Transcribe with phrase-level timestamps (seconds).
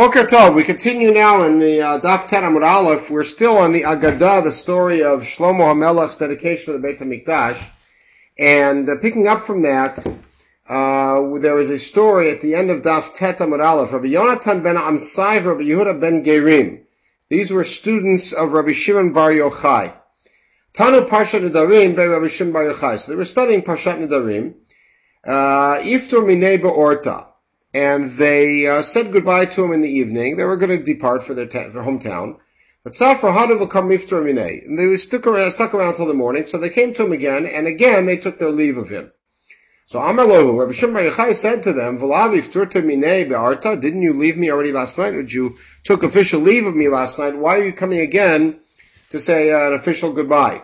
[0.00, 3.10] Boker Tov, we continue now in the uh, Daf Ten Amud Aleph.
[3.10, 7.62] We're still on the Agadah, the story of Shlomo HaMelech's dedication to the Beit HaMikdash.
[8.38, 9.98] And uh, picking up from that,
[10.66, 13.92] uh, there is a story at the end of Daf Tet Amud Aleph.
[13.92, 16.80] Rabbi Yonatan ben Amsai, Rabbi Yehuda ben Gerim.
[17.28, 19.92] These were students of Rabbi Shimon Bar Yochai.
[20.72, 22.98] Tanu Parshat Nedarim by Rabbi Shimon Bar Yochai.
[22.98, 24.54] So they were studying Parshat Nedarim.
[25.22, 27.29] Uh, Iftur Minei Be'orta
[27.72, 30.36] and they uh, said goodbye to him in the evening.
[30.36, 32.38] They were going to depart for their, ta- their hometown.
[32.82, 36.94] But Safra Hadav Miftar And they stuck around, stuck around the morning, so they came
[36.94, 39.12] to him again, and again they took their leave of him.
[39.86, 44.96] So Amalohu, Rabbi Shimon Yochai said to them, be'arta, didn't you leave me already last
[44.96, 45.14] night?
[45.14, 47.36] Or you took official leave of me last night?
[47.36, 48.60] Why are you coming again
[49.10, 50.62] to say uh, an official goodbye?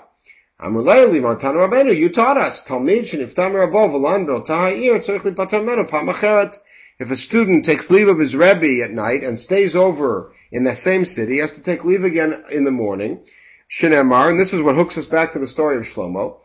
[0.60, 2.64] Amulayli Martana Rabbeinu, you taught us.
[2.66, 6.56] Talmid sheniftam rabov v'lan tzarich lipatar menu pamacheret.
[6.98, 10.74] If a student takes leave of his Rebbe at night and stays over in the
[10.74, 13.22] same city, he has to take leave again in the morning.
[13.68, 16.40] Shinemar, and this is what hooks us back to the story of Shlomo.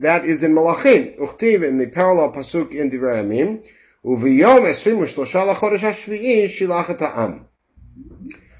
[0.00, 1.18] That is in Malachim.
[1.18, 3.64] Uchtiv in the parallel pasuk in Divrei.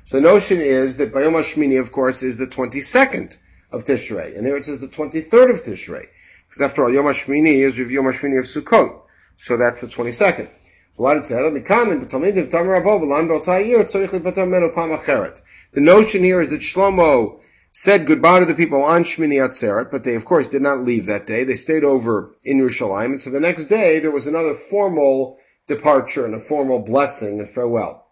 [0.07, 3.37] So the notion is that Bayom Hashmini, of course, is the 22nd
[3.73, 4.37] of Tishrei.
[4.37, 6.07] And here it says the 23rd of Tishrei.
[6.55, 9.01] Because after all, Yom HaShmini is with Yom HaShmini of Sukkot.
[9.39, 10.47] So that's the 22nd.
[10.47, 11.43] So what it said,
[15.73, 17.41] the notion here is that Shlomo
[17.73, 21.07] said goodbye to the people on Shmini Atzeret, but they of course did not leave
[21.07, 21.43] that day.
[21.43, 26.25] They stayed over in Yerushalayim, and so the next day there was another formal departure
[26.25, 28.07] and a formal blessing and farewell.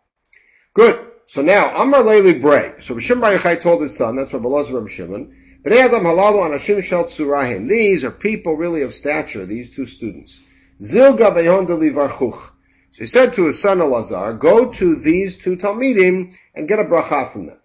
[0.75, 0.99] Good.
[1.27, 2.75] So now, Amar Leili Bray.
[2.81, 5.75] So Rishim Bar told his son, that's Rabbi Lazar Rabbi Shimon, these
[8.05, 10.41] are people really of stature, these two students.
[10.79, 11.17] So
[12.99, 17.33] he said to his son Elazar, go to these two Talmidim and get a bracha
[17.33, 17.59] from them.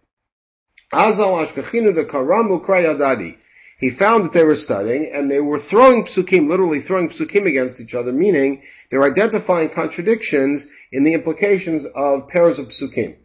[3.80, 7.82] He found that they were studying and they were throwing psukim, literally throwing psukim against
[7.82, 13.18] each other, meaning they're identifying contradictions in the implications of pairs of psukim.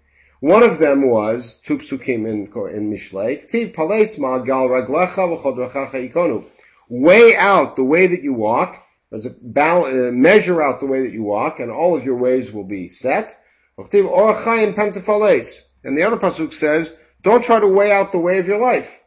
[0.43, 3.47] One of them was two psukim in, in Mishlei.
[3.47, 6.45] Ktiv pales gal raglecha ikonu.
[6.89, 8.77] Weigh out the way that you walk.
[9.13, 9.21] Uh,
[10.13, 13.37] measure out the way that you walk, and all of your ways will be set.
[13.79, 14.03] And the
[16.05, 19.01] other pasuk says, don't try to weigh out the way of your life.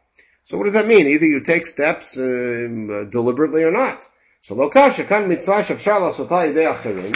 [0.44, 1.06] So what does that mean?
[1.06, 4.08] Either you take steps uh, deliberately or not.
[4.40, 7.14] So lokasha kan mitzvah shafshar lasotah yidei achirim.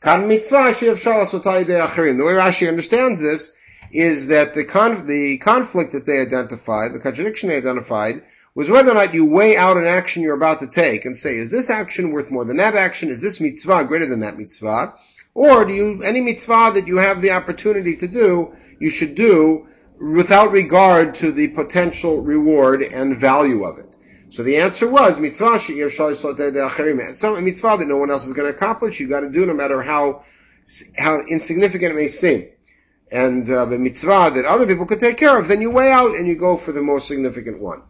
[0.00, 2.16] Kan mitzvah achirim.
[2.16, 3.54] The way Rashi understands this
[3.90, 8.22] is that the, conf- the conflict that they identified, the contradiction they identified,
[8.54, 11.36] was whether or not you weigh out an action you're about to take and say,
[11.36, 13.10] is this action worth more than that action?
[13.10, 14.94] Is this mitzvah greater than that mitzvah?
[15.34, 19.68] Or do you, any mitzvah that you have the opportunity to do, you should do
[20.00, 23.94] without regard to the potential reward and value of it.
[24.30, 29.00] So the answer was mitzvah Some mitzvah that no one else is going to accomplish,
[29.00, 30.24] you got to do no matter how
[30.98, 32.48] how insignificant it may seem
[33.10, 36.16] and uh, the mitzvah that other people could take care of, then you weigh out
[36.16, 37.82] and you go for the most significant one.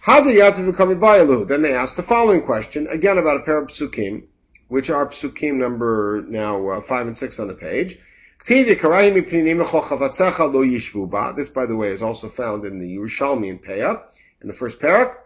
[0.00, 3.58] How do Yativ become a Then they ask the following question, again about a pair
[3.58, 4.24] of psukim,
[4.68, 7.98] which are psukim number now uh, five and six on the page.
[8.46, 8.74] This,
[11.48, 14.02] by the way, is also found in the Yerushalmi in Peah,
[14.42, 15.16] in the first parak.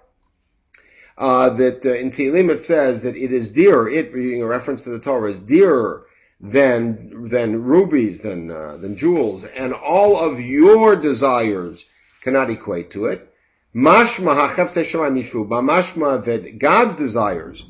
[1.16, 4.84] Uh, that uh, in Tehillim it says that it is dearer, it being a reference
[4.84, 6.06] to the Torah, is dearer
[6.40, 11.84] than than rubies, than uh, than jewels, and all of your desires
[12.22, 13.32] cannot equate to it.
[13.74, 17.64] Mashma mashma that God's desires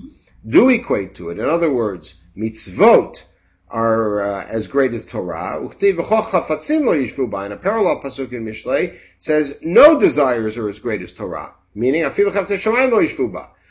[0.47, 1.39] do equate to it.
[1.39, 3.25] In other words, mitzvot
[3.71, 5.59] are uh, as great as Torah.
[5.61, 11.55] And a parallel pasuk in Mishlei says no desires are as great as Torah.
[11.75, 12.03] Meaning,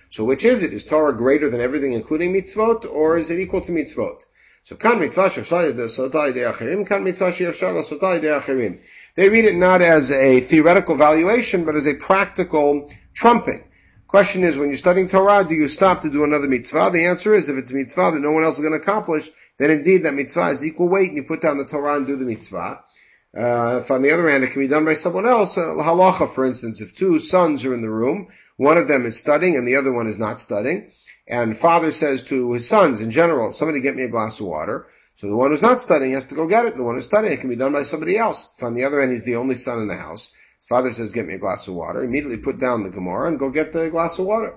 [0.10, 0.74] so which is it?
[0.74, 4.24] Is Torah greater than everything, including mitzvot, or is it equal to mitzvot?
[4.68, 8.80] So kan mitzvah achirim, kan mitzvah achirim.
[9.16, 13.64] They read it not as a theoretical valuation, but as a practical trumping.
[14.10, 16.90] Question is, when you're studying Torah, do you stop to do another mitzvah?
[16.92, 19.30] The answer is, if it's a mitzvah that no one else is going to accomplish,
[19.58, 22.18] then indeed that mitzvah is equal weight, and you put down the Torah and do
[22.18, 22.84] the mitzvah.
[23.38, 26.30] Uh, if on the other hand it can be done by someone else, uh, halacha,
[26.30, 28.28] for instance, if two sons are in the room,
[28.58, 30.92] one of them is studying and the other one is not studying,
[31.28, 34.88] and father says to his sons in general, somebody get me a glass of water.
[35.16, 36.78] So the one who's not studying has to go get it.
[36.78, 38.54] The one who's studying it can be done by somebody else.
[38.56, 41.12] If on the other end he's the only son in the house, his father says,
[41.12, 42.04] get me a glass of water.
[42.04, 44.56] Immediately put down the Gemara and go get the glass of water.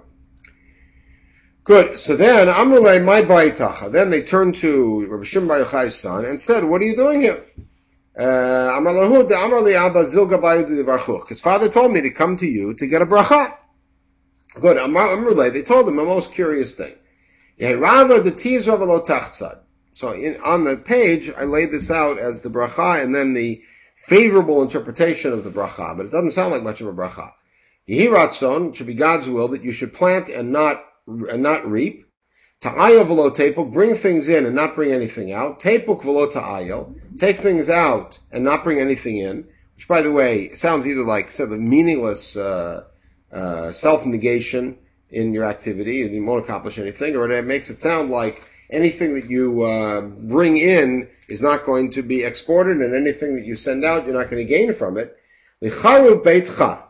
[1.64, 1.98] Good.
[1.98, 3.92] So then, Amrulay my baitacha.
[3.92, 7.20] Then they turned to Rabbi Shimon Bar Yochai's son and said, "What are you doing
[7.20, 7.44] here?"
[8.18, 8.80] Uh,
[11.28, 13.56] His father told me to come to you to get a bracha.
[14.54, 14.76] Good.
[14.76, 15.52] Amrulay.
[15.52, 16.94] They told him a most curious thing.
[17.58, 17.66] So
[20.12, 23.62] in, on the page, I laid this out as the bracha and then the
[23.96, 27.32] favorable interpretation of the bracha, but it doesn't sound like much of a bracha.
[27.88, 32.06] Yehiratzon should be God's will that you should plant and not and not reap.
[32.62, 35.60] V'lo tepuk, bring things in and not bring anything out.
[35.60, 39.48] Take things out and not bring anything in.
[39.74, 42.84] Which, by the way, sounds either like sort of meaningless uh,
[43.32, 44.78] uh, self-negation
[45.10, 49.14] in your activity and you won't accomplish anything, or it makes it sound like anything
[49.14, 53.56] that you uh, bring in is not going to be exported, and anything that you
[53.56, 55.16] send out, you're not going to gain from it.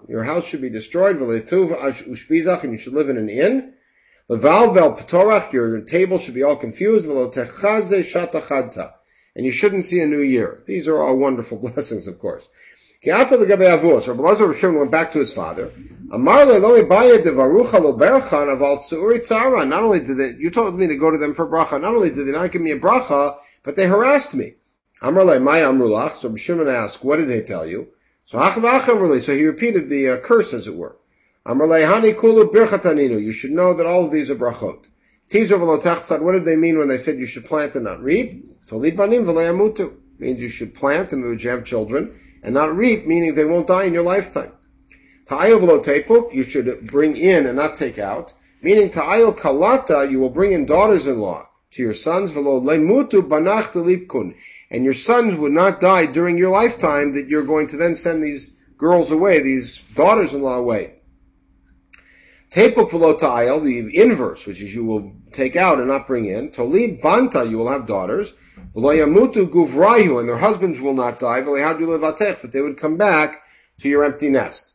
[0.09, 3.75] Your house should be destroyed, and you should live in an inn.
[5.53, 7.07] Your table should be all confused,
[9.37, 10.63] and you shouldn't see a new year.
[10.67, 12.49] These are all wonderful blessings, of course.
[13.05, 15.73] Rabbi Lazar went back to his father.
[16.13, 16.83] Not only
[20.01, 22.33] did they, you told me to go to them for bracha, not only did they
[22.33, 24.55] not give me a bracha, but they harassed me.
[25.01, 26.17] Amarle, my amrulach.
[26.17, 27.91] So Shimon asked, what did they tell you?
[28.27, 30.97] So so he repeated the uh, curse, as it were.
[31.47, 33.23] Amarle, hani kulu birchataninu.
[33.23, 34.89] You should know that all of these are brachot.
[35.31, 38.67] Tizer what did they mean when they said you should plant and not reap?
[38.67, 39.95] Tolid banim v'leyamutu.
[40.19, 43.85] Means you should plant and you have children and not reap, meaning they won't die
[43.85, 44.51] in your lifetime.
[45.31, 48.33] Ta'ayil v'lo tepuk, you should bring in and not take out,
[48.63, 54.35] meaning ta'ayil kalata, you will bring in daughters-in-law to your sons, v'lo lemutu banach delipkun,
[54.73, 58.21] and your sons would not die during your lifetime that you're going to then send
[58.21, 60.95] these girls away, these daughters-in-law away.
[62.51, 66.51] Tepuk v'lo ta'ayil, the inverse, which is you will take out and not bring in.
[66.51, 68.33] Tolid banta, you will have daughters
[68.75, 73.45] guvrayu, and their husbands will not die, but they would come back
[73.79, 74.70] to your empty nest.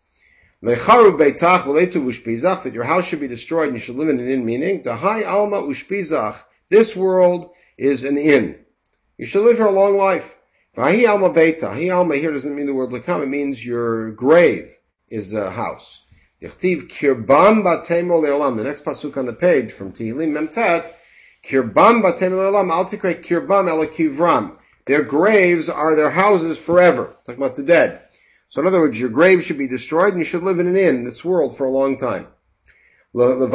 [2.64, 4.96] That your house should be destroyed and you should live in an inn, meaning, the
[4.96, 6.38] high alma ushpizach,
[6.70, 8.66] this world is an inn.
[9.18, 10.36] You should live here a long life.
[10.76, 14.76] Vahi alma beita, hi alma here doesn't mean the word lakam, it means your grave
[15.10, 16.02] is a house.
[16.42, 17.64] kirbam
[18.58, 20.92] The next pasuk on the page from Tehillim Memtat
[21.46, 24.58] Kirbam batem altikre kirbam kivram.
[24.86, 27.16] Their graves are their houses forever.
[27.26, 28.02] Talking about the dead.
[28.56, 30.78] So in other words, your grave should be destroyed and you should live in an
[30.78, 32.28] inn, in this world, for a long time.
[33.13, 33.50] Bel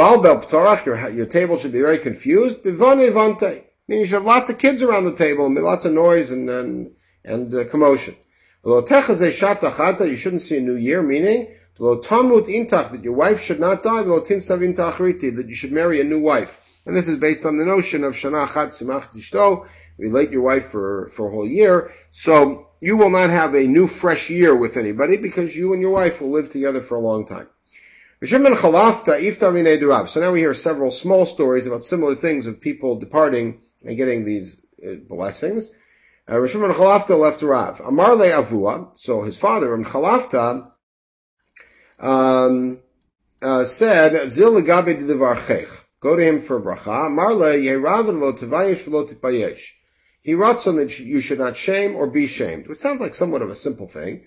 [0.85, 2.63] your, your table should be very confused.
[2.63, 3.65] Bivane vante.
[3.89, 6.51] Meaning you should have lots of kids around the table and lots of noise and,
[6.51, 6.91] and,
[7.25, 8.15] and uh, commotion.
[8.63, 11.49] You shouldn't see a new year, meaning
[11.79, 16.59] that your wife should not die, that you should marry a new wife.
[16.85, 19.67] And this is based on the notion of Shana Chat Simach Tishto,
[19.97, 21.91] relate your wife for, for a whole year.
[22.11, 25.91] So you will not have a new fresh year with anybody because you and your
[25.91, 27.49] wife will live together for a long time.
[28.23, 34.25] So now we hear several small stories about similar things of people departing and getting
[34.25, 35.71] these uh, blessings.
[36.29, 37.81] Uh, Rishon Chalafta left Rav.
[37.81, 40.71] Amar le Avua, so his father, Ram Chalafta,
[41.99, 42.79] um,
[43.43, 45.71] uh, said, Zil legabe divarchech.
[46.01, 47.11] Go to him for bracha.
[47.11, 49.73] Marle yeravid lo tevayish v'lo tipayesh.
[50.23, 53.43] He wrote on that you should not shame or be shamed, which sounds like somewhat
[53.43, 54.25] of a simple thing.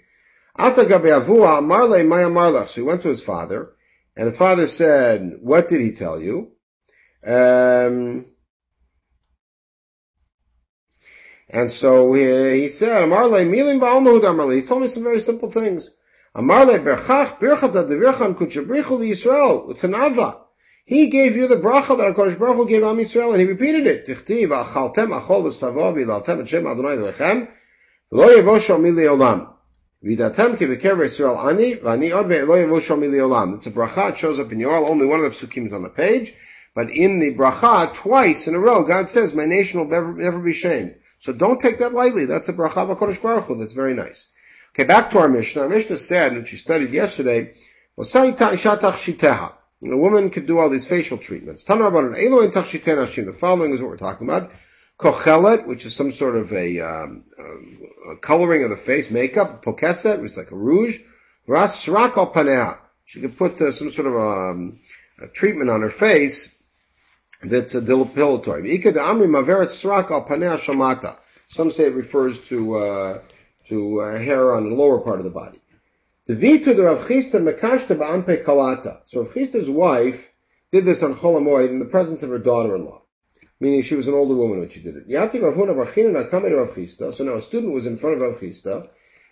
[0.58, 3.72] So he went to his father,
[4.15, 6.51] and his father said, "What did he tell you?"
[7.25, 8.25] Um,
[11.50, 15.51] and so he, he said, "Amarle milim ba'almahud amarle." He told me some very simple
[15.51, 15.89] things.
[16.36, 19.72] Amarle berchach birchat adevirchan kutshabrichu Yisrael.
[19.72, 20.43] It's an ava.
[20.86, 23.88] He gave you the bracha that HaKadosh Baruch Hu gave Am Yisrael, and he repeated
[23.88, 24.06] it.
[24.06, 27.48] Tichtiv, achaltem achol v'savo v'laltem et shem Adonai v'lechem,
[28.12, 29.54] lo yevosho mili olam.
[30.04, 33.56] V'datem ki v'ker v'Yisrael ani, v'ani od ve'lo yevosho mili olam.
[33.56, 35.84] It's a bracha, it shows up in Yoel, only one of the psukim is on
[35.84, 36.34] the page,
[36.75, 40.40] but in the bracha, twice in a row, God says, my nation will never, never
[40.40, 40.96] be shamed.
[41.20, 42.25] So don't take that lightly.
[42.25, 43.56] That's a bracha of HaKadosh Baruch Hu.
[43.56, 44.28] That's very nice.
[44.72, 45.62] Okay, back to our Mishnah.
[45.62, 47.54] Our Mishnah said, which we studied yesterday,
[49.92, 51.63] a woman could do all these facial treatments.
[51.66, 54.52] The following is what we're talking about.
[55.00, 57.25] Kochelet, which is some sort of a, um,
[58.12, 59.63] a coloring of the face, makeup.
[59.63, 61.00] Pokeset, which is like a rouge.
[61.48, 62.80] Ras srak al.
[63.06, 64.80] She could put uh, some sort of um,
[65.22, 66.58] a treatment on her face
[67.44, 68.70] that's a depilatory.
[71.48, 73.22] Some say it refers to uh,
[73.68, 75.60] to uh, hair on the lower part of the body.
[76.25, 79.01] The Vitu de Rav Chisda Mekashta Ba'ampe Kalata.
[79.03, 80.30] So Rav Chisda's wife
[80.72, 83.01] did this on Cholamoid in the presence of her daughter-in-law.
[83.60, 85.10] Meaning she was an older woman when she did it.
[85.10, 87.13] Yati Rav Huna Bar Chinna Rav Chisda.
[87.13, 88.88] So now a student was in front of Rav Chisda.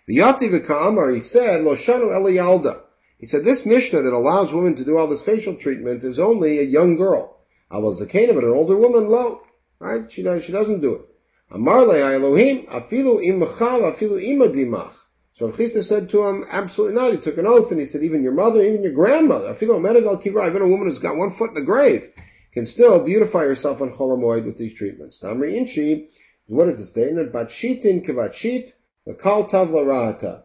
[0.06, 2.82] Yati v'ka'amar, he said, Lo shanu Eliyalda.
[3.16, 6.58] He said, this Mishnah that allows women to do all this facial treatment is only
[6.58, 7.38] a young girl.
[7.70, 9.40] Aval Zakena, but an older woman, lo.
[9.78, 10.12] Right?
[10.12, 11.02] She, does, she doesn't do it.
[11.50, 14.92] Amar Elohim, afilu imachav, afilu imadimach.
[15.34, 17.12] So Chisda said to him, absolutely not.
[17.12, 20.48] He took an oath and he said, even your mother, even your grandmother, medagal kivra,
[20.48, 22.10] even a woman who's got one foot in the grave,
[22.52, 25.20] can still beautify herself on Cholamoid with these treatments.
[25.20, 26.08] Tamri Inchi,
[26.46, 27.32] what is the statement?
[27.32, 28.72] Batshitin kivachit,
[29.08, 30.42] makal tavla ra'ata.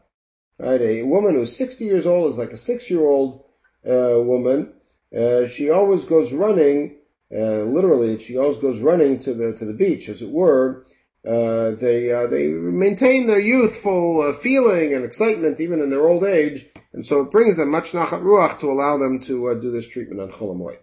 [0.60, 3.44] Right, a woman who's 60 years old is like a six-year-old
[3.86, 4.74] uh, woman.
[5.16, 6.96] Uh, she always goes running,
[7.32, 10.86] uh, literally, she always goes running to the to the beach, as it were.
[11.28, 16.24] Uh, they uh, they maintain their youthful uh, feeling and excitement even in their old
[16.24, 19.88] age, and so it brings them much nachat ruach to allow them to do this
[19.88, 20.78] treatment on cholamoy.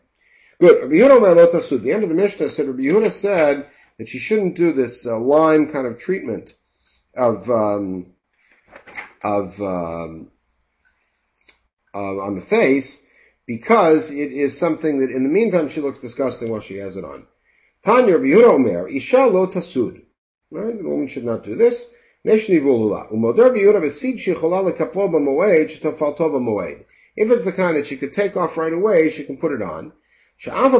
[0.60, 0.82] Good.
[0.82, 3.66] Rabbi Yehuda The end of the Mishnah said Rabbi Yehuda said
[3.98, 6.54] that she shouldn't do this lime kind of treatment
[7.16, 7.48] of.
[7.50, 8.14] Um,
[9.24, 10.30] of um,
[11.94, 13.02] uh, on the face
[13.46, 17.04] because it is something that in the meantime she looks disgusting while she has it
[17.04, 17.26] on.
[17.84, 20.03] Tanya Rabbi Yehuda Omer, Isha lo tasud.
[20.50, 20.76] Right?
[20.76, 21.90] The woman should not do this.
[22.26, 22.48] If
[27.30, 29.92] it's the kind that she could take off right away, she can put it on.
[30.46, 30.72] Even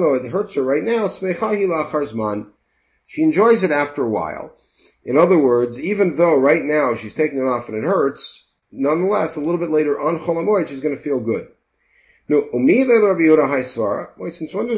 [0.00, 1.06] though it hurts her right now.
[3.06, 4.56] She enjoys it after a while.
[5.04, 9.36] In other words, even though right now she's taking it off and it hurts, nonetheless,
[9.36, 10.18] a little bit later on
[10.66, 11.48] she's going to feel good.
[12.28, 13.02] Since when does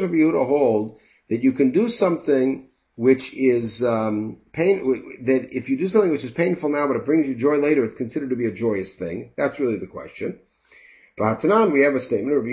[0.01, 2.66] Rabbi Yehuda hold that you can do something
[2.97, 5.23] which is um, pain?
[5.25, 7.85] That if you do something which is painful now, but it brings you joy later,
[7.85, 9.31] it's considered to be a joyous thing.
[9.37, 10.39] That's really the question.
[11.15, 12.35] But Batanan, we have a statement.
[12.35, 12.47] Rabbi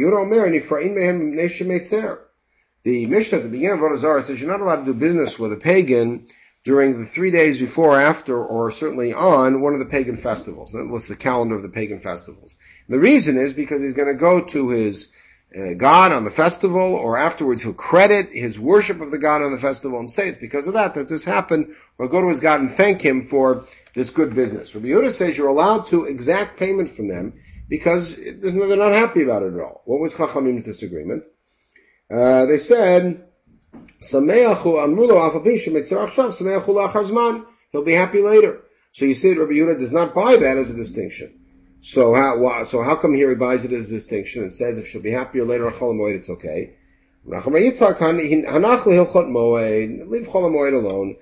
[2.85, 5.39] The Mishnah at the beginning of Avodah Zarah says you're not allowed to do business
[5.39, 6.27] with a pagan
[6.63, 10.73] during the three days before, after, or certainly on one of the pagan festivals.
[10.73, 12.55] That lists the calendar of the pagan festivals.
[12.87, 15.11] And the reason is because he's going to go to his
[15.57, 19.53] uh, God on the festival, or afterwards he'll credit his worship of the God on
[19.53, 22.41] the festival and say it's because of that that this happened, or go to his
[22.41, 24.75] God and thank him for this good business.
[24.75, 27.35] Rabbi Yehuda says you're allowed to exact payment from them
[27.69, 29.83] because they're not happy about it at all.
[29.85, 31.25] What was Chachamim's disagreement?
[32.11, 33.25] Uh, they said
[37.73, 38.61] He'll be happy later.
[38.93, 41.44] So you see Rabbi Yehuda does not buy that as a distinction.
[41.87, 44.88] So how, so how come here he buys it as a distinction and says if
[44.88, 46.71] she'll be happier later on Chol it's okay?
[47.26, 47.79] Leave
[50.29, 51.17] alone.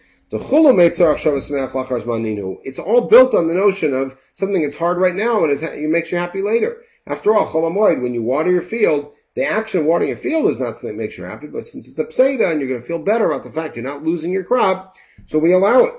[2.65, 6.13] It's all built on the notion of something that's hard right now and it makes
[6.13, 6.77] you happy later.
[7.09, 10.61] After all, Chol when you water your field, the action of watering your field is
[10.61, 12.87] not something that makes you happy, but since it's a pseida and you're going to
[12.87, 15.95] feel better about the fact you're not losing your crop, so we allow it.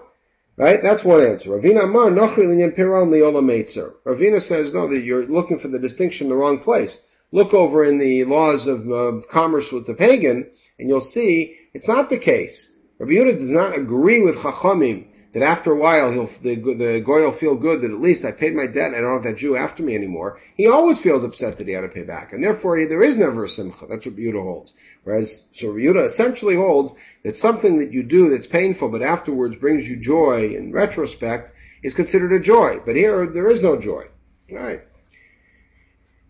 [0.55, 0.83] Right?
[0.83, 1.49] That's one answer.
[1.49, 3.93] Ravina Amar Piron Meitzer.
[4.05, 7.03] Ravina says, no, that you're looking for the distinction in the wrong place.
[7.31, 11.87] Look over in the laws of uh, commerce with the pagan, and you'll see it's
[11.87, 12.71] not the case.
[12.99, 17.21] Rabbi Yehuda does not agree with Chachamim that after a while he'll, the, the goy
[17.21, 19.37] will feel good that at least I paid my debt and I don't have that
[19.37, 20.39] Jew after me anymore.
[20.55, 22.33] He always feels upset that he had to pay back.
[22.33, 23.87] And therefore he, there is never a simcha.
[23.87, 24.73] That's what Yehuda holds.
[25.03, 26.93] Whereas, Yehuda essentially holds
[27.23, 31.93] that something that you do that's painful but afterwards brings you joy in retrospect is
[31.93, 32.79] considered a joy.
[32.85, 34.05] But here, there is no joy.
[34.51, 34.83] Alright.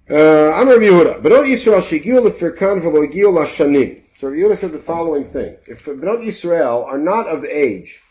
[0.10, 1.22] Uh, I'm Rabbi Yehuda.
[1.22, 4.01] Benot Yisrael shegiu lefirkan v'lo giu lashanim.
[4.18, 5.58] So Yehuda said the following thing.
[5.68, 8.01] If Benot Yisrael are not of age,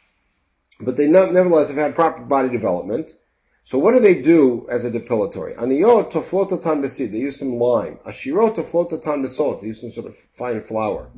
[0.81, 3.12] but they nevertheless have had proper body development.
[3.64, 5.57] So what do they do as a depilatory?
[5.57, 7.99] Aniyot toflotatan besid, they use some lime.
[8.07, 11.11] Ashirot toflotatan besot, they use some sort of fine flour.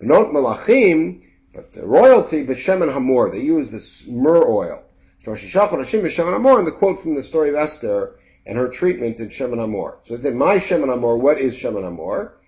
[0.00, 4.84] Benot malachim, but royalty, b'shemen hamor, they use this myrrh oil.
[5.26, 9.98] And the quote from the story of Esther and her treatment in Shemen Hamor.
[10.04, 12.38] So they say, my Shemen Hamor, what is Shemen Hamor?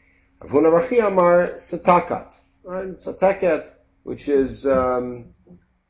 [0.40, 2.35] Avuna Rachi Amar Satakat.
[2.62, 2.99] Right?
[2.99, 3.71] Satakat,
[4.04, 5.35] which is, um,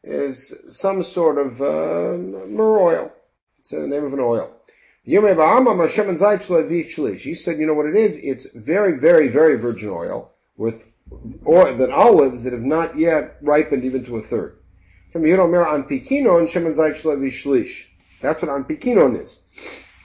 [0.02, 3.12] is some sort of uh, myrrh oil.
[3.72, 4.50] It's the name of an oil.
[5.04, 5.14] She
[7.34, 8.16] said, you know what it is?
[8.16, 14.02] It's very, very, very virgin oil with that olives that have not yet ripened even
[14.06, 14.56] to a third.
[15.14, 15.22] That's
[18.42, 19.40] what anpikinon is.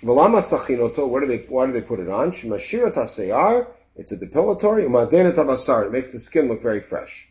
[0.04, 2.30] What do they, why do they put it on?
[2.30, 2.44] It's
[4.12, 4.84] a depilatory.
[5.86, 7.30] It makes the skin look very fresh.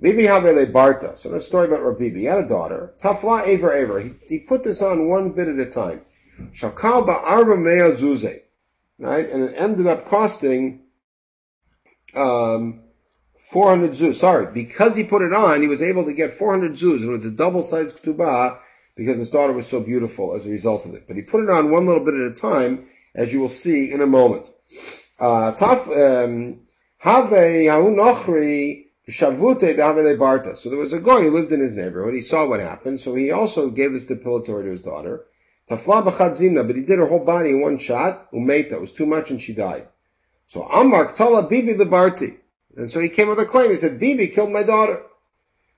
[0.00, 1.16] Bibi Havele Barta.
[1.16, 2.10] So a story about Rabbi.
[2.10, 2.94] He had a daughter.
[2.98, 4.00] Tafla Aver Aver.
[4.00, 6.02] He, he put this on one bit at a time.
[6.52, 8.42] Shakal Ba'arba Mea Zuze.
[8.98, 9.28] right?
[9.28, 10.82] And it ended up costing
[12.14, 12.80] um,
[13.50, 14.16] 400 zuz.
[14.16, 17.12] Sorry, because he put it on, he was able to get 400 zuz, and it
[17.12, 18.58] was a double-sized ketubah
[18.96, 21.06] because his daughter was so beautiful as a result of it.
[21.06, 23.92] But he put it on one little bit at a time, as you will see
[23.92, 24.50] in a moment.
[25.18, 25.86] Uh, taf,
[26.24, 26.60] um,
[29.08, 30.56] barta.
[30.56, 32.14] So there was a guy who lived in his neighborhood.
[32.14, 35.24] He saw what happened, so he also gave this depilatory to his daughter.
[35.68, 38.30] Tafla b'chad but he did her whole body in one shot.
[38.32, 38.72] Umeta.
[38.72, 39.88] It was too much, and she died.
[40.46, 42.38] So Amar Tala Bibi the Barti.
[42.76, 43.70] And so he came with a claim.
[43.70, 45.02] He said, Bibi killed my daughter.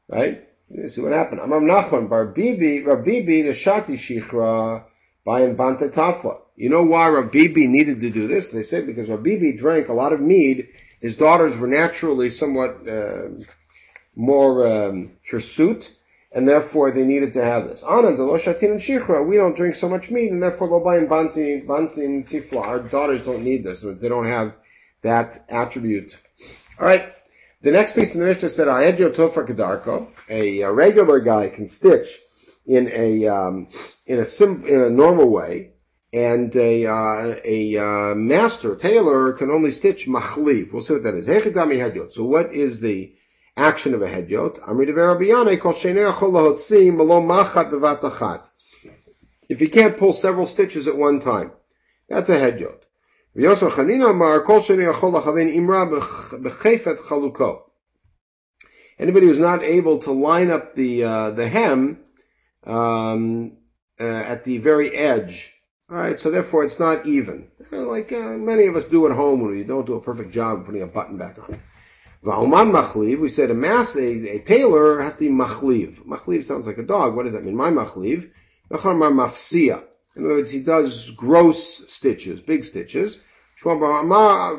[0.08, 0.44] Right?
[0.70, 1.40] You see what happened.
[1.40, 4.84] Amar Nachman Bar Bibi, Bibi the Shati Shichra
[5.24, 6.40] by Banta Tafla.
[6.56, 8.50] You know why Bibi needed to do this?
[8.50, 10.68] They said because Bibi drank a lot of mead.
[11.00, 13.28] His daughters were naturally somewhat uh,
[14.16, 15.94] more um, hirsute,
[16.32, 17.82] and therefore they needed to have this.
[17.82, 22.04] Anand, Shatin and Shichra, we don't drink so much meat, and therefore Lobai and Banti,
[22.04, 23.80] and Tifla, our daughters don't need this.
[23.80, 24.56] They don't have
[25.02, 26.18] that attribute.
[26.78, 27.12] Alright.
[27.60, 31.66] The next piece in the Mishnah said, Aedyo Tofa Kedarko, a, a regular guy can
[31.66, 32.20] stitch
[32.66, 33.68] in a, um,
[34.06, 35.72] in a sim, in a normal way,
[36.12, 40.72] and a, uh, a, uh, master, tailor, can only stitch machliv.
[40.72, 41.26] We'll see what that is.
[42.14, 43.14] So what is the
[43.58, 44.58] action of a hedyot.
[49.48, 51.52] If you can't pull several stitches at one time,
[52.08, 52.82] that's a hedyot.
[59.00, 62.00] Anybody who's not able to line up the uh, the hem
[62.64, 63.56] um,
[64.00, 65.54] uh, at the very edge,
[65.90, 67.48] all right, so therefore it's not even.
[67.70, 70.60] Like uh, many of us do at home when we don't do a perfect job
[70.60, 71.60] of putting a button back on.
[72.24, 76.04] Va'uman machliv, we said a mass, a, a tailor has to be machliv.
[76.04, 77.14] Machliv sounds like a dog.
[77.16, 77.56] What does that mean?
[77.56, 78.30] My machliv.
[78.70, 79.82] Nachamar mafsia.
[80.16, 83.20] In other words, he does gross stitches, big stitches.
[83.64, 84.56] Rabbi Bar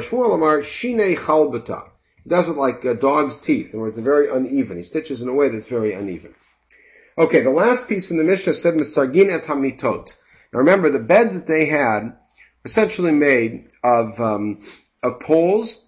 [0.00, 1.90] Shmuel Amar shine chalbata.
[2.22, 3.72] He does it like a dog's teeth.
[3.72, 4.76] In other words, they're very uneven.
[4.76, 6.34] He stitches in a way that's very uneven.
[7.16, 10.14] Okay, the last piece in the Mishnah said Misargin et hamitot.
[10.52, 12.16] Now remember, the beds that they had were
[12.64, 14.60] essentially made of, um,
[15.02, 15.82] of poles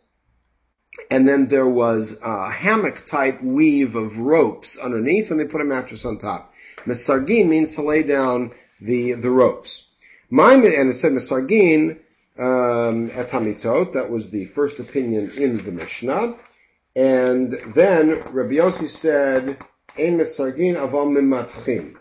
[1.10, 5.64] and then there was a hammock type weave of ropes underneath, and they put a
[5.64, 6.52] mattress on top.
[6.86, 9.86] Mesargin means to lay down the, the ropes.
[10.30, 11.98] My, and it said Mesargin,
[12.38, 16.36] um, etamitot, that was the first opinion in the Mishnah.
[16.96, 19.58] And then Rabbi Yossi said,
[19.96, 21.96] Mesargin aval mimatchim.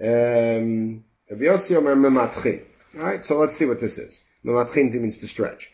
[0.00, 2.64] Um, Rabbi Yossi omer mimatchim.
[2.96, 4.22] Alright, so let's see what this is.
[4.44, 5.70] Mimatchim means to stretch.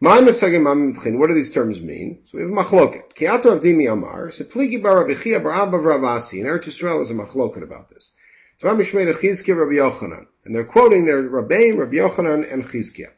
[0.00, 2.20] What do these terms mean?
[2.24, 3.14] So we have machloket.
[3.14, 4.30] Kiato avdimi amar.
[4.30, 6.38] So pligi bar Rabbi Chia bar Abba Ravasi.
[6.38, 8.12] And Eretz Yisrael is a machloket about this.
[8.58, 10.26] So Mishmei Chizkiya Rabbi Yochanan.
[10.44, 13.10] And they're quoting their Rabbeim, Rabbi Yochanan, and Chizkiya.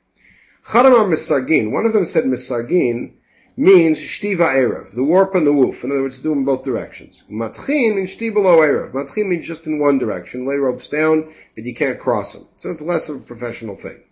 [0.64, 1.70] Chadamar Misargin.
[1.70, 3.16] One of them said Misargin
[3.60, 5.84] means shtiva erev, the warp and the woof.
[5.84, 7.24] In other words, do in both directions.
[7.30, 8.92] Matchin means shti below erev.
[8.92, 10.46] Matchin means just in one direction.
[10.46, 12.46] Lay ropes down, but you can't cross them.
[12.56, 14.02] So it's less of a professional thing.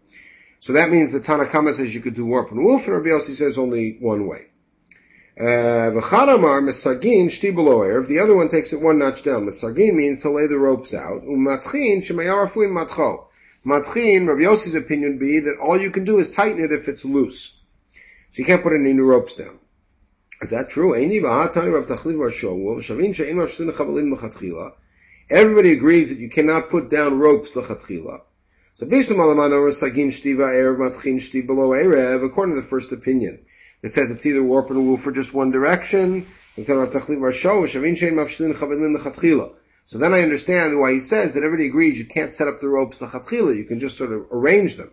[0.61, 3.33] So that means the Tanakama says you could do warp and woof, and Rabbi Yossi
[3.33, 4.49] says only one way.
[5.41, 9.47] Uh, V'chadamar mesagin shti below The other one takes it one notch down.
[9.47, 11.25] Mesagin means to lay the ropes out.
[11.25, 13.25] Umatchin shemayarafuim matcho.
[13.65, 17.07] Matchin, Rabbi Yossi's opinion be that all you can do is tighten it if it's
[17.07, 17.58] loose.
[18.31, 19.59] So you can't put any new ropes down.
[20.41, 20.95] Is that true?
[25.31, 28.21] Everybody agrees that you cannot put down ropes lechatchila.
[28.77, 29.33] So below
[32.23, 33.45] according to the first opinion,
[33.83, 36.27] it says it's either warp and woof for just one direction.
[36.57, 36.63] So
[39.99, 43.01] then I understand why he says that everybody agrees you can't set up the ropes
[43.01, 44.93] lechatchila, you can just sort of arrange them.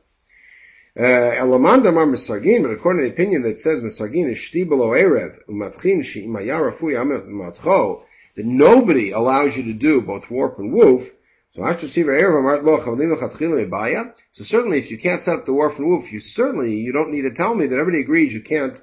[0.97, 4.89] Uh, Elamanda mar misargin, but according to the opinion that says misargin is shti below
[4.89, 6.95] erev umatchin she'imayar rafui
[7.27, 8.03] matcho,
[8.35, 11.11] that nobody allows you to do both warp and woof,
[11.55, 11.63] so
[14.43, 17.21] certainly if you can't set up the warp and woof, you certainly, you don't need
[17.21, 18.81] to tell me that everybody agrees you can't,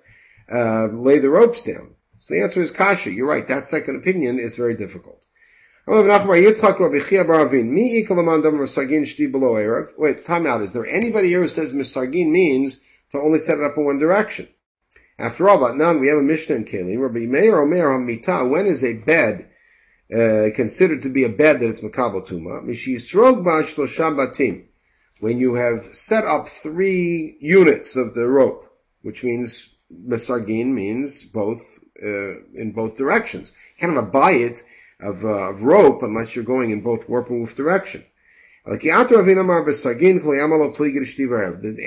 [0.51, 1.95] uh, lay the ropes down.
[2.19, 3.11] So the answer is kasha.
[3.11, 3.47] You're right.
[3.47, 5.23] That second opinion is very difficult.
[5.85, 6.07] Wait,
[10.25, 10.63] time out.
[10.63, 13.99] Is there anybody here who says misargin means to only set it up in one
[13.99, 14.47] direction?
[15.19, 17.01] After all, but none, we have a Mishnah in Kalim.
[17.01, 19.49] Rabbi Meir Omer Hamita, when is a bed
[20.15, 22.63] uh, considered to be a bed that it's makabel tuma.
[25.19, 31.81] When you have set up three units of the rope, which means mesargin means both
[32.01, 33.51] uh, in both directions.
[33.79, 34.63] Can't have a bayit
[35.03, 38.05] of, uh, of rope unless you're going in both warp and woof direction.
[38.65, 38.93] The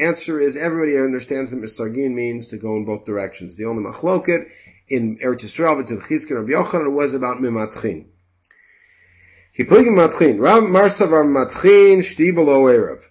[0.02, 3.56] answer is everybody understands that misargin means to go in both directions.
[3.56, 4.50] The only machloket
[4.90, 8.08] in Eretz Yisrael between Chizkin and Yochanan was about mimatchin.
[9.58, 10.40] Hipligim matchin.
[10.42, 13.06] Rav Marsavar matchin shti below erev.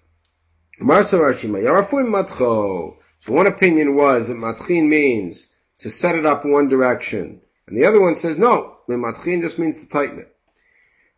[0.78, 2.98] Marsavar yarafuim matcho.
[3.20, 7.86] So one opinion was that matchin means to set it up one direction, and the
[7.86, 8.73] other one says no.
[8.88, 10.34] Matchin just means to tighten it.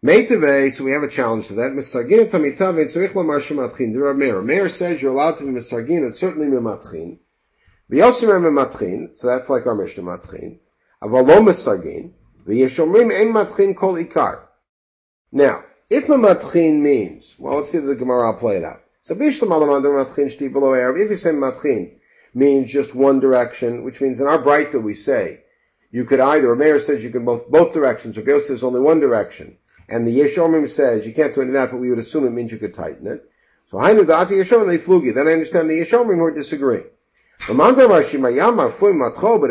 [0.05, 1.72] Meitave, so we have a challenge to that.
[1.72, 3.94] Misargin tamitave tzarich lamar shematchin.
[3.96, 4.42] Are Meir.
[4.42, 6.07] Meir says you're allowed to be misargin.
[6.07, 7.18] It's certainly mimatchin.
[7.90, 9.18] V'yosim mimatchin.
[9.18, 10.59] So that's like our Mishnah matchin.
[11.02, 12.12] Avalo misargin.
[12.46, 14.42] V'yeshomrim ein matchin kol ikar.
[15.33, 18.83] Now, if mamatchin means, well, let's see the Gemara, I'll play it out.
[19.02, 20.98] So bishlam alamandu matchin shti below Arab.
[20.98, 21.94] If you say matchin
[22.35, 25.40] means just one direction, which means in our Breita we say,
[25.96, 28.80] you could either, a Meir says you can both, both directions, or Bill says only
[28.80, 29.56] one direction
[29.88, 32.30] and the Yeshomim says you can't do any of that, but we would assume it
[32.30, 33.30] means you could tighten it.
[33.70, 35.14] So Hainu Dati Yeshomim they flugi.
[35.14, 36.85] Then I understand the Yeshomim who are disagreeing.
[37.46, 37.56] But if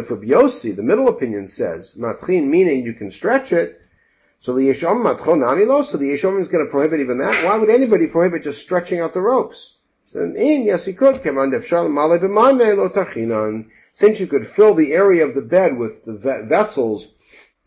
[0.10, 3.79] Yossi, the middle opinion says matchin meaning you can stretch it,
[4.39, 7.45] so the Yeshom matchon lo, so the Yeshomim is going to prohibit even that.
[7.45, 9.75] Why would anybody prohibit just stretching out the ropes?
[10.08, 11.21] So in yes he could.
[13.95, 17.08] Since you could fill the area of the bed with the vessels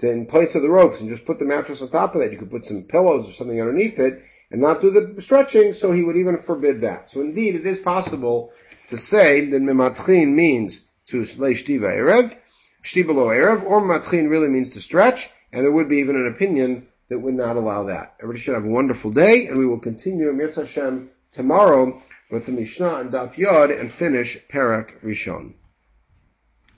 [0.01, 2.31] to, in place of the ropes and just put the mattress on top of that.
[2.31, 5.91] You could put some pillows or something underneath it and not do the stretching, so
[5.91, 7.11] he would even forbid that.
[7.11, 8.53] So indeed, it is possible
[8.89, 12.37] to say that mematchin means to lay shtiva erev,
[12.83, 16.27] shtiva lo erev, or matchin really means to stretch, and there would be even an
[16.27, 18.17] opinion that would not allow that.
[18.21, 22.53] Everybody should have a wonderful day, and we will continue Mirz Hashem tomorrow with the
[22.53, 25.55] Mishnah and Daf Yod and finish Parak Rishon.